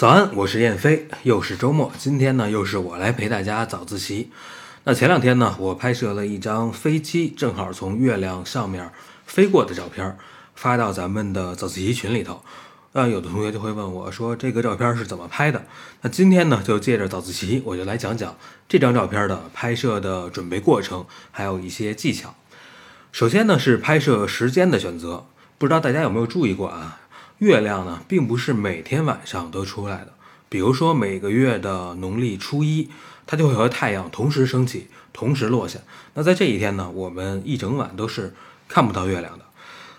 [0.00, 4.30] 早安，我是燕飞，又是周末，今天呢又是我来陪大家早自习。
[4.84, 8.90] 那前两天呢，我拍摄了一张飞机正好从月亮上面
[9.26, 10.16] 飞过的照片，
[10.54, 12.42] 发到咱们的早自习群里头。
[12.92, 15.66] 那有的同学就会问我说，这个照片是怎么拍的？
[16.00, 18.34] 那今天呢，就借着早自习，我就来讲讲
[18.66, 22.34] 这张照片的拍摄的准备过程，还有一些技巧。
[23.12, 25.26] 首先呢，是拍摄时间的选择，
[25.58, 27.00] 不知道大家有没有注意过啊？
[27.40, 30.12] 月亮呢，并不是每天晚上都出来的。
[30.50, 32.90] 比如说每个月的农历初一，
[33.26, 35.78] 它就会和太阳同时升起，同时落下。
[36.12, 38.34] 那在这一天呢，我们一整晚都是
[38.68, 39.46] 看不到月亮的。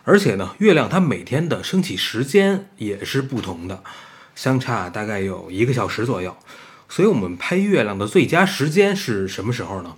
[0.04, 3.82] 而且呢，月亮它每天的升起时间也是不同的，
[4.36, 6.38] 相差大概有一个小时左右。
[6.90, 9.96] 所以我们拍月亮的最佳时间是什么时候呢？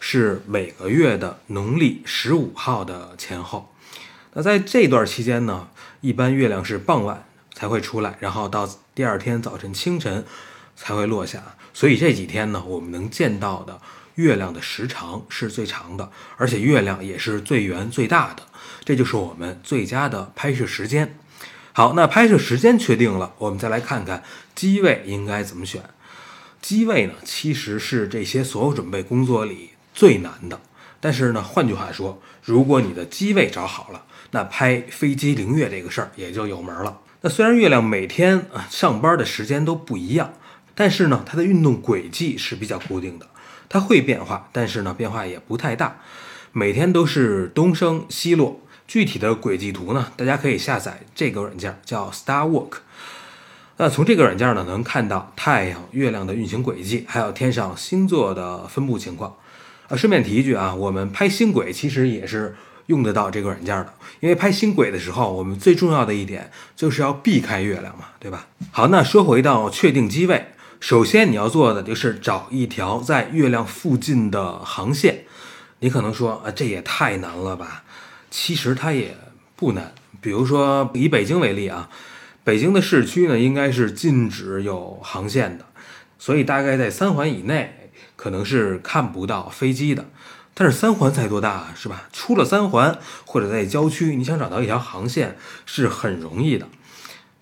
[0.00, 3.72] 是每个月的农历十五号的前后。
[4.32, 5.68] 那在这段期间呢？
[6.06, 10.24] 一般月亮是傍晚才会出来，然后到第二天早晨清晨
[10.76, 11.42] 才会落下。
[11.74, 13.80] 所以这几天呢，我们能见到的
[14.14, 18.44] 月亮的时长是最长的，而且月亮也是最圆最大的。
[18.84, 21.18] 这就是我们最佳的拍摄时间。
[21.72, 24.22] 好，那拍摄时间确定了，我们再来看看
[24.54, 25.82] 机位应该怎么选。
[26.62, 30.60] 机位呢，其实是这些所有准备工作里最难的。
[31.00, 36.98] 但是呢，换句话说，如果你的机位找好了，那拍飞机凌月这个事儿也就有门了。
[37.22, 40.32] 那虽然月亮每天啊上班的时间都不一样，
[40.74, 43.26] 但是呢，它的运动轨迹是比较固定的。
[43.68, 45.98] 它会变化，但是呢，变化也不太大。
[46.52, 48.60] 每天都是东升西落。
[48.86, 52.74] 具体的轨迹图呢，大家可以下载这个软件，叫 Star Walk。
[53.78, 59.34] 那从这个软件呢，能看到太阳、月亮的运行轨迹，还有天上星座的分布情况。
[59.88, 62.54] 啊，顺便提一句啊，我们拍星轨其实也是。
[62.86, 68.46] 用得到这个软件的，因为拍星轨的时候，我们最重要的一点就是要避开月亮嘛，对吧？
[68.70, 70.48] 好，那说回到确定机位，
[70.78, 75.24] 首先你要做的就是找一条在月亮附近的航线。
[75.80, 77.84] 你可能说啊，这也太难了吧？
[78.30, 79.16] 其实它也
[79.56, 79.92] 不难。
[80.20, 81.90] 比如说以北京为例啊，
[82.44, 85.66] 北京的市区呢应该是禁止有航线的，
[86.18, 90.06] 所以大概在三环以内可能是看不到飞机的。
[90.58, 92.04] 但是三环才多大啊，是吧？
[92.14, 95.36] 出了三环或者在郊区，你想找到一条航线
[95.66, 96.66] 是很容易的。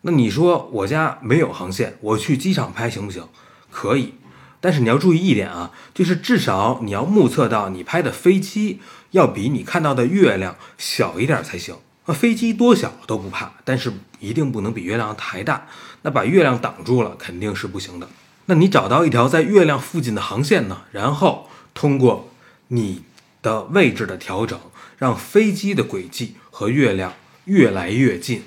[0.01, 3.29] 那你说我家没有航线，我去机场拍行不行？
[3.71, 4.15] 可以，
[4.61, 8.81] 但是你要注意一点啊，就是至少你要目测到你拍的飞机
[9.13, 11.77] 要比你看到的月亮小一点才行。
[12.07, 15.69] 那飞机多小都不怕，但是一定不能比月亮还大。
[16.03, 18.09] 那把月亮挡住了肯定是不行的。
[18.47, 20.83] 那你找到一条在月亮附近的航线呢？
[20.91, 22.29] 然后通过。
[22.69, 23.03] 你
[23.43, 24.59] 的位置的调整，
[24.99, 27.13] 让飞机的轨迹和月亮
[27.45, 28.43] 越来越近，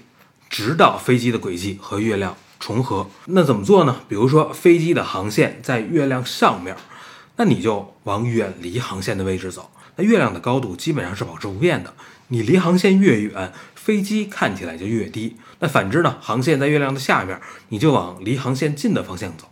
[0.50, 3.09] 直到飞机的轨迹和月亮重合。
[3.25, 4.01] 那怎么做呢？
[4.07, 6.75] 比如说飞机的航线在月亮上面，
[7.35, 9.69] 那你就往远离航线的位置走。
[9.95, 11.94] 那月亮的高度基本上是保持不变的，
[12.27, 15.35] 你离航线越远，飞机看起来就越低。
[15.59, 16.17] 那反之呢？
[16.22, 17.39] 航线在月亮的下面，
[17.69, 19.50] 你就往离航线近的方向走。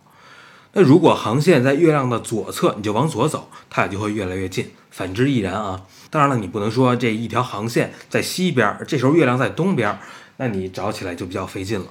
[0.77, 4.71] 那如果航线在月亮的左侧，你就往左走，它俩就会越来越近。
[4.91, 5.83] 反之亦然啊。
[6.09, 9.97] 当然了，你不能说这一条航线在西边，这时候月亮在东边，
[10.35, 11.85] 那你找起来就比较费劲了。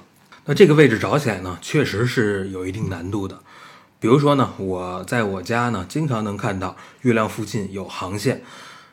[0.45, 3.39] 那这个位置找起来呢，确实是有一定难度的。
[3.99, 8.43] 比如说呢，我在我家呢，经常能看到月亮附近有航线。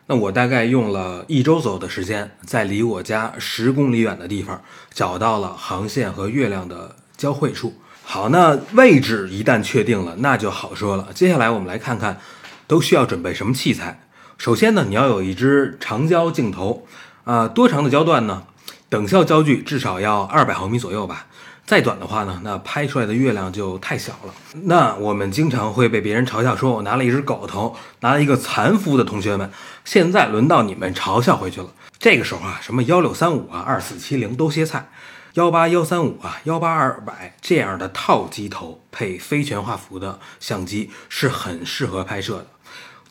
[0.07, 4.63] 那我大概用了一周左右的时间，在离我家十公里远的地方
[4.95, 7.75] 找到了航线和月亮的交汇处。
[8.05, 11.09] 好，那位置一旦确定了，那就好说了。
[11.15, 12.21] 接下来我们来看看，
[12.67, 14.01] 都需要准备什么器材。
[14.37, 16.87] 首先呢，你要有一支长焦镜头，
[17.25, 18.43] 啊，多长的焦段呢？
[18.89, 21.27] 等效焦距至少要二百毫米左右吧。
[21.65, 24.35] 再短的话呢，那拍出来的月亮就太小了。
[24.65, 29.51] 那我们经常会被别人嘲笑说，我拿了一只狗头，拿了一个残幅的同学们，
[29.85, 31.69] 现在轮到你们嘲笑回去了。
[31.99, 34.91] 这个时候啊，什么幺六三五啊，二四七零都歇菜。
[35.35, 42.47] 幺八幺三五啊，幺八二百这样的套机头配非全画幅的相机是很适合拍摄的。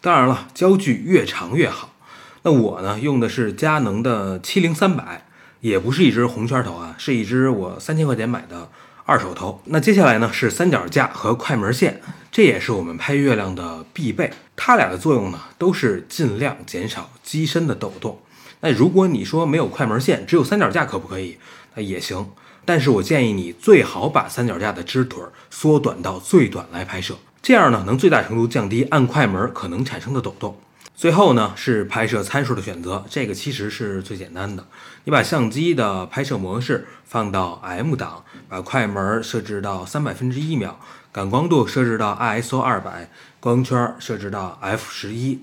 [0.02, 1.96] 当然了，焦距越长越好。
[2.44, 5.26] 那我呢用的是佳能的七零三百，
[5.62, 8.70] 也不是一只红圈头啊，是一只我三千块钱买的
[9.06, 9.60] 二手头。
[9.66, 12.00] 那接下来呢是三脚架和快门线，
[12.32, 14.32] 这也是我们拍月亮的必备。
[14.56, 18.22] 它俩的作用呢都是尽量减少机身的抖动。
[18.62, 21.38] 那如果你说没有快门线，只有三脚架可不可以？
[21.76, 22.32] 那也行，
[22.64, 30.58] 但是我建议你最好把三脚架的支腿缩短到最短来拍摄，这样呢能最大程度降低按快门可能产生的抖动。
[30.94, 34.68] 最后呢是拍摄参数的选择，这个其实是最简单的。
[35.06, 40.80] 你把相机的拍摄模式放到 M 档，把快门设置到三百分之一秒，
[41.12, 43.10] 感光度设置到 ISO 二百，
[43.40, 45.42] 光圈设置到 f 十一。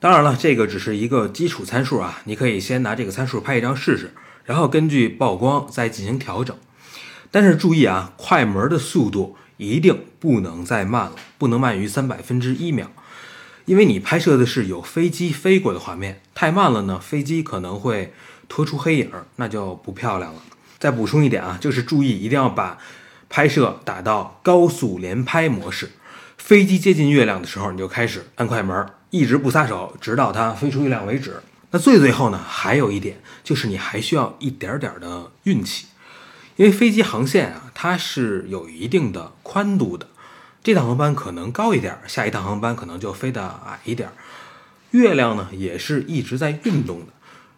[0.00, 4.14] 当然了，这个只是一个基础参数啊，你可以先拿这个参数拍一张试试，
[4.44, 6.56] 然后根据曝光再进行调整。
[7.30, 12.90] 但是注意啊，快门的速度一定不能再慢了，不能慢于三百分之一秒。
[13.66, 18.14] 因为你拍摄的是有飞机飞过的画面，太慢了呢，飞机可能会
[18.48, 20.42] 拖出黑影，那就不漂亮了。
[20.78, 22.78] 再补充一点啊，就是注意一定要把
[23.28, 25.90] 拍摄打到高速连拍模式，
[26.40, 31.40] 飞机接近月亮的时候，你就开始按快门，一直不撒手，直到它飞出月亮为止。
[31.70, 35.86] 那最最后呢，还有一点就是你还需要一点点的运气，
[36.56, 40.08] 因为飞机航线啊，它是有一定的宽度的。
[40.64, 44.10] 这趟航班可能高一点，下一趟航班可能就飞得矮一点。
[44.90, 47.12] 月亮呢也是一直在运动的，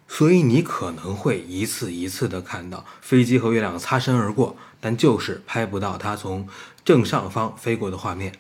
[0.07, 6.47] 所以你可能会一次一次的看到飞机和月亮擦身而过，但就是拍不到它从
[6.85, 8.35] 正上方飞过的画面。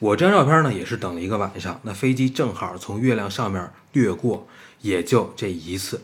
[0.00, 4.48] 我这张照片呢也是等了一个晚上，那飞机正好从月亮上面掠过，
[4.80, 6.02] 也就这一次。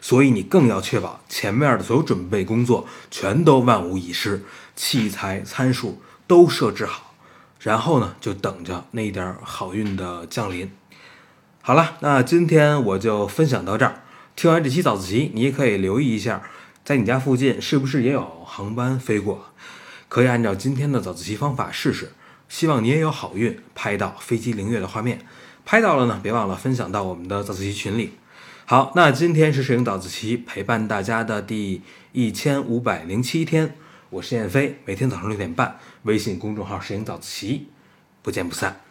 [0.00, 4.42] 所以你更要确保前面的所有准备工作全都万无一失，
[4.74, 7.14] 器材参数都设置好。
[7.60, 10.72] 然后呢，就等着那一点好运的降临。
[11.60, 14.02] 好了，那今天我就分享到这儿。
[14.34, 16.42] 听完这期早自习，你也可以留意一下，
[16.84, 19.46] 在你家附近是不是也有航班飞过？
[20.08, 22.10] 可以按照今天的早自习方法试试。
[22.52, 25.18] 希望你也有好运，拍到飞机凌月的画面。
[25.64, 28.12] 拍到了呢，别忘了分享到我们的早自习群里。
[28.66, 31.80] 好，那今天是摄影早自习陪伴大家的第
[32.12, 33.74] 一千五百零七天。
[34.10, 37.68] 我是燕飞，每天早上六点半，微信公众号“摄影早自习”，
[38.20, 38.82] 不见不散。